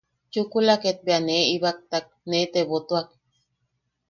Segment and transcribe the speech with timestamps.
[0.31, 3.07] Chukula ket bea nee ibaktak, nee tebotuak.